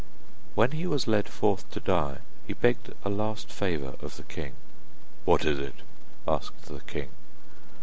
When 0.55 0.71
he 0.71 0.87
was 0.87 1.05
led 1.07 1.29
forth 1.29 1.69
to 1.69 1.79
die, 1.79 2.21
he 2.47 2.53
begged 2.53 2.91
a 3.05 3.07
last 3.09 3.51
favour 3.53 3.97
of 4.01 4.17
the 4.17 4.23
king. 4.23 4.53
'What 5.25 5.45
is 5.45 5.59
it?' 5.59 5.83
asked 6.27 6.63
the 6.65 6.79
king. 6.81 7.09